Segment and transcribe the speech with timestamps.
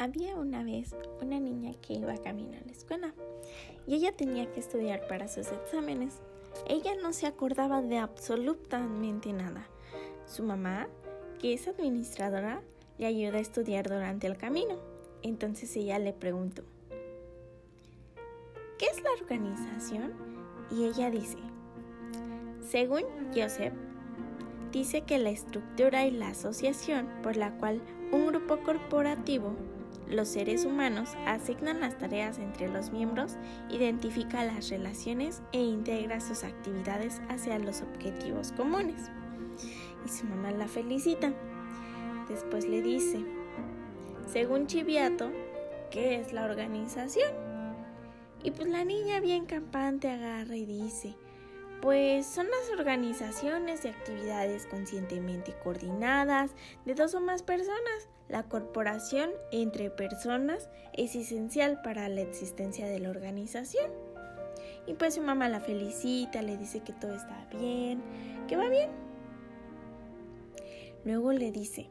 [0.00, 3.12] Había una vez una niña que iba camino a la escuela
[3.86, 6.22] y ella tenía que estudiar para sus exámenes.
[6.66, 9.68] Ella no se acordaba de absolutamente nada.
[10.24, 10.88] Su mamá,
[11.38, 12.62] que es administradora,
[12.96, 14.76] le ayuda a estudiar durante el camino.
[15.20, 16.62] Entonces ella le preguntó,
[18.78, 20.14] ¿qué es la organización?
[20.70, 21.36] Y ella dice,
[22.66, 23.02] según
[23.34, 23.74] Joseph,
[24.72, 27.82] dice que la estructura y la asociación por la cual
[28.12, 29.54] un grupo corporativo
[30.10, 33.36] los seres humanos asignan las tareas entre los miembros,
[33.70, 39.10] identifica las relaciones e integra sus actividades hacia los objetivos comunes.
[40.04, 41.32] Y su mamá la felicita.
[42.28, 43.24] Después le dice,
[44.26, 45.30] según Chiviato,
[45.90, 47.32] ¿qué es la organización?
[48.42, 51.16] Y pues la niña bien campante agarra y dice,
[51.80, 56.50] pues son las organizaciones de actividades conscientemente coordinadas
[56.84, 58.08] de dos o más personas.
[58.28, 63.90] La corporación entre personas es esencial para la existencia de la organización.
[64.86, 68.02] Y pues su mamá la felicita, le dice que todo está bien,
[68.46, 68.90] que va bien.
[71.04, 71.88] Luego le dice,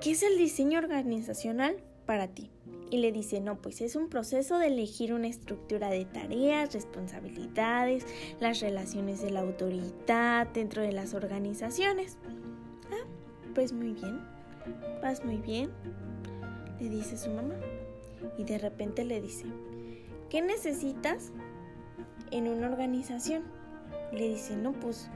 [0.00, 2.50] ¿qué es el diseño organizacional para ti?
[2.90, 8.04] Y le dice, no, pues es un proceso de elegir una estructura de tareas, responsabilidades,
[8.40, 12.18] las relaciones de la autoridad dentro de las organizaciones.
[12.90, 13.06] Ah,
[13.54, 14.20] pues muy bien,
[15.00, 15.70] vas muy bien,
[16.80, 17.54] le dice su mamá.
[18.36, 19.46] Y de repente le dice,
[20.28, 21.32] ¿qué necesitas
[22.32, 23.44] en una organización?
[24.12, 25.08] Le dice, no, pues,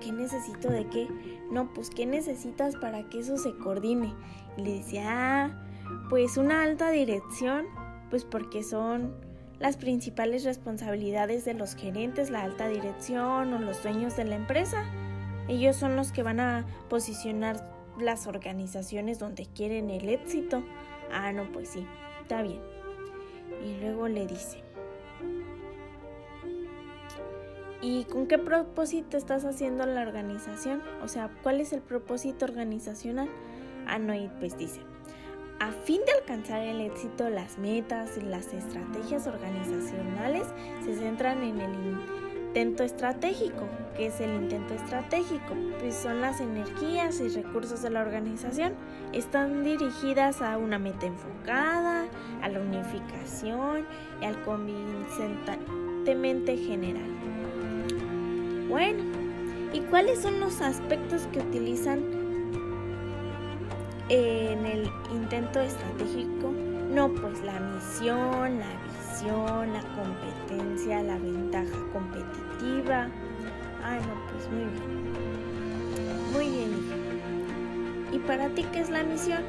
[0.00, 1.08] ¿qué necesito de qué?
[1.50, 4.12] No, pues, ¿qué necesitas para que eso se coordine?
[4.56, 5.68] Y le dice, ah,
[6.08, 7.66] pues una alta dirección,
[8.10, 9.14] pues porque son
[9.58, 14.84] las principales responsabilidades de los gerentes, la alta dirección o los dueños de la empresa.
[15.48, 20.62] Ellos son los que van a posicionar las organizaciones donde quieren el éxito.
[21.12, 21.86] Ah, no, pues sí,
[22.22, 22.60] está bien.
[23.64, 24.62] Y luego le dice,
[27.80, 30.82] ¿y con qué propósito estás haciendo la organización?
[31.02, 33.28] O sea, ¿cuál es el propósito organizacional?
[33.86, 34.80] Ah, no, y pues dice,
[35.60, 40.46] a fin de alcanzar el éxito, las metas y las estrategias organizacionales
[40.84, 41.72] se centran en el
[42.52, 43.66] intento estratégico.
[43.96, 45.54] ¿Qué es el intento estratégico?
[45.80, 48.74] Pues son las energías y recursos de la organización.
[49.12, 52.04] Están dirigidas a una meta enfocada,
[52.42, 53.86] a la unificación
[54.20, 57.10] y al convincentemente general.
[58.68, 59.02] Bueno,
[59.72, 62.21] ¿y cuáles son los aspectos que utilizan
[64.12, 66.52] en el intento estratégico?
[66.92, 73.08] No, pues la misión, la visión, la competencia, la ventaja competitiva.
[73.82, 75.12] Ah, no, pues muy bien.
[76.32, 78.14] Muy bien, hija.
[78.14, 79.42] ¿Y para ti qué es la misión?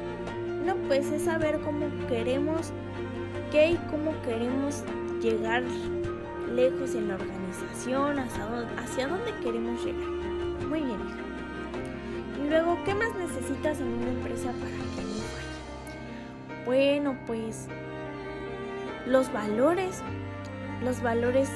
[0.64, 2.72] No, pues es saber cómo queremos,
[3.52, 4.82] qué y cómo queremos
[5.20, 5.62] llegar
[6.54, 10.08] lejos en la organización, hacia dónde, hacia dónde queremos llegar.
[10.68, 11.43] Muy bien, hija.
[12.48, 16.64] Luego, ¿qué más necesitas en una empresa para que no falle?
[16.66, 17.68] Bueno, pues
[19.06, 20.02] los valores.
[20.82, 21.48] Los valores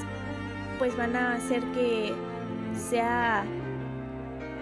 [0.79, 2.13] pues van a hacer que
[2.73, 3.45] sea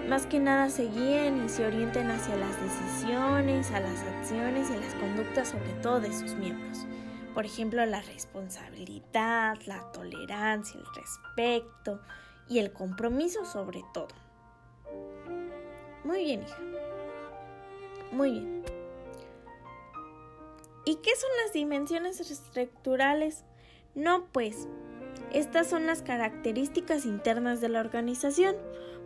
[0.10, 4.74] más que nada se guíen y se orienten hacia las decisiones, a las acciones y
[4.74, 6.86] a las conductas sobre todo de sus miembros.
[7.34, 12.02] Por ejemplo, la responsabilidad, la tolerancia, el respeto
[12.48, 14.08] y el compromiso sobre todo.
[16.08, 16.58] Muy bien, hija.
[18.14, 18.64] Muy bien.
[20.86, 23.44] ¿Y qué son las dimensiones estructurales?
[23.94, 24.70] No, pues,
[25.34, 28.56] estas son las características internas de la organización.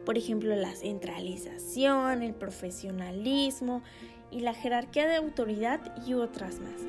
[0.06, 3.82] Por ejemplo, la centralización, el profesionalismo
[4.30, 6.84] y la jerarquía de autoridad y otras más.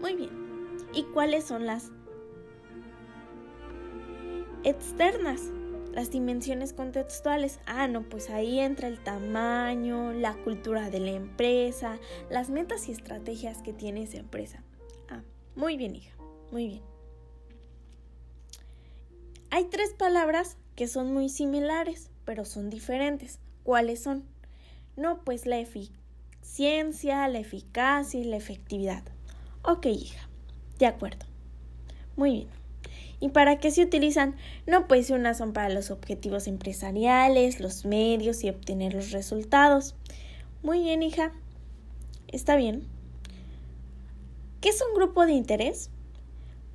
[0.00, 0.30] Muy bien.
[0.94, 1.90] ¿Y cuáles son las
[4.64, 5.50] externas?
[5.98, 7.58] Las dimensiones contextuales.
[7.66, 11.98] Ah, no, pues ahí entra el tamaño, la cultura de la empresa,
[12.30, 14.62] las metas y estrategias que tiene esa empresa.
[15.08, 15.22] Ah,
[15.56, 16.14] muy bien, hija,
[16.52, 16.82] muy bien.
[19.50, 23.40] Hay tres palabras que son muy similares, pero son diferentes.
[23.64, 24.22] ¿Cuáles son?
[24.94, 29.02] No, pues la eficiencia, la eficacia y la efectividad.
[29.64, 30.28] Ok, hija,
[30.78, 31.26] de acuerdo.
[32.14, 32.57] Muy bien.
[33.20, 34.36] ¿Y para qué se utilizan?
[34.66, 39.96] No, pues unas son para los objetivos empresariales, los medios y obtener los resultados.
[40.62, 41.32] Muy bien, hija.
[42.28, 42.86] Está bien.
[44.60, 45.90] ¿Qué es un grupo de interés?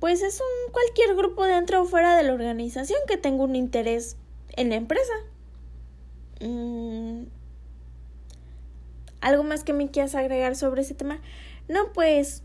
[0.00, 4.16] Pues es un cualquier grupo dentro o fuera de la organización que tenga un interés
[4.56, 5.12] en la empresa.
[6.40, 7.24] Mm.
[9.20, 11.20] ¿Algo más que me quieras agregar sobre ese tema?
[11.68, 12.42] No, pues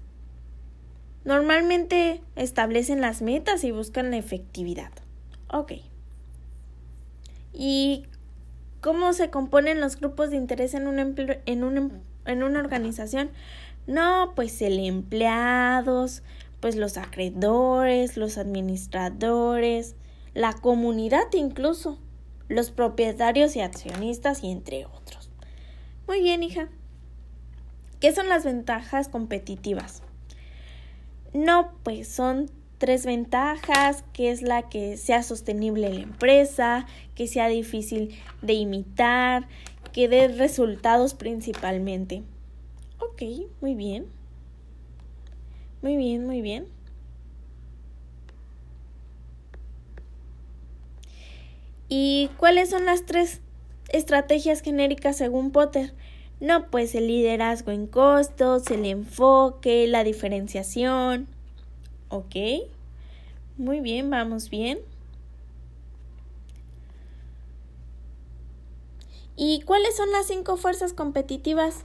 [1.29, 4.91] normalmente establecen las metas y buscan la efectividad.
[5.47, 5.73] Ok.
[7.53, 8.07] ¿Y
[8.81, 13.29] cómo se componen los grupos de interés en, un en, un, en una organización?
[13.85, 16.23] No, pues el empleados,
[16.61, 19.95] pues los acreedores, los administradores,
[20.33, 21.99] la comunidad incluso,
[22.47, 25.29] los propietarios y accionistas y entre otros.
[26.07, 26.69] Muy bien, hija.
[27.99, 30.01] ¿Qué son las ventajas competitivas?
[31.33, 32.49] No, pues son
[32.79, 39.47] tres ventajas, que es la que sea sostenible la empresa, que sea difícil de imitar,
[39.93, 42.23] que dé resultados principalmente.
[42.99, 43.21] Ok,
[43.61, 44.07] muy bien.
[45.81, 46.65] Muy bien, muy bien.
[51.89, 53.41] ¿Y cuáles son las tres
[53.89, 55.93] estrategias genéricas según Potter?
[56.39, 61.27] No, pues el liderazgo en costos, el enfoque, la diferenciación.
[62.09, 62.35] Ok.
[63.57, 64.79] Muy bien, vamos bien.
[69.35, 71.83] ¿Y cuáles son las cinco fuerzas competitivas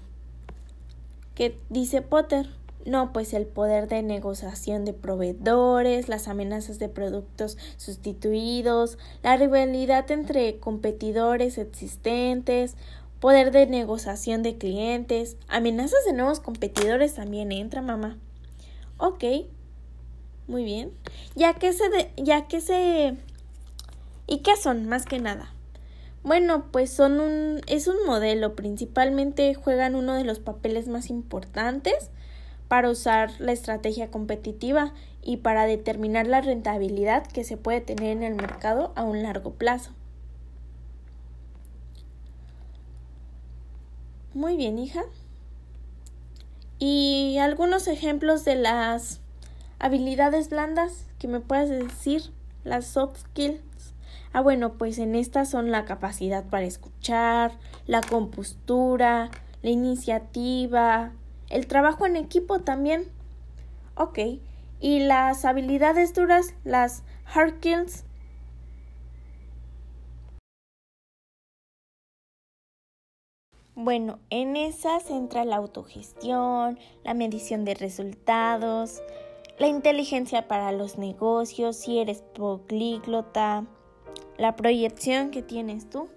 [1.34, 2.48] que dice Potter?
[2.84, 10.10] No, pues el poder de negociación de proveedores, las amenazas de productos sustituidos, la rivalidad
[10.10, 12.76] entre competidores existentes,
[13.24, 18.18] poder de negociación de clientes, amenazas de nuevos competidores también entra, mamá.
[18.98, 19.24] Ok,
[20.46, 20.92] muy bien.
[21.34, 21.84] Ya que se,
[22.18, 23.16] ya que se,
[24.26, 25.54] ¿y qué son más que nada?
[26.22, 32.10] Bueno, pues son un, es un modelo, principalmente juegan uno de los papeles más importantes
[32.68, 34.92] para usar la estrategia competitiva
[35.22, 39.54] y para determinar la rentabilidad que se puede tener en el mercado a un largo
[39.54, 39.92] plazo.
[44.34, 45.04] Muy bien, hija.
[46.80, 49.20] ¿Y algunos ejemplos de las
[49.78, 52.32] habilidades blandas que me puedes decir?
[52.64, 53.94] Las soft skills.
[54.32, 57.52] Ah, bueno, pues en estas son la capacidad para escuchar,
[57.86, 59.30] la compostura,
[59.62, 61.12] la iniciativa,
[61.48, 63.04] el trabajo en equipo también.
[63.94, 64.18] Ok.
[64.80, 68.04] Y las habilidades duras, las hard skills.
[73.76, 79.02] Bueno, en esas entra la autogestión, la medición de resultados,
[79.58, 83.66] la inteligencia para los negocios, si eres políglota,
[84.38, 86.08] la proyección que tienes tú